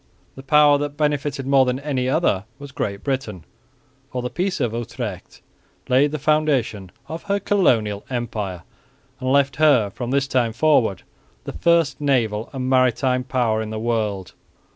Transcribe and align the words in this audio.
The 0.33 0.41
power 0.41 0.79
that 0.79 0.97
benefited 0.97 1.45
more 1.45 1.63
than 1.63 1.79
any 1.79 2.09
other 2.09 2.45
was 2.57 2.71
Great 2.71 3.03
Britain, 3.03 3.45
for 4.09 4.23
the 4.23 4.31
Peace 4.31 4.59
of 4.59 4.73
Utrecht 4.73 5.43
laid 5.89 6.09
the 6.11 6.17
foundation 6.17 6.89
of 7.07 7.21
her 7.29 7.39
colonial 7.39 8.03
empire 8.09 8.63
and 9.19 9.31
left 9.31 9.57
her, 9.57 9.91
from 9.91 10.09
this 10.09 10.27
time 10.27 10.53
forward, 10.53 11.03
the 11.43 11.53
first 11.53 12.01
naval 12.01 12.49
and 12.51 12.67
maritime 12.67 13.23
power 13.23 13.61
in 13.61 13.69
the 13.69 13.77
world. 13.77 14.33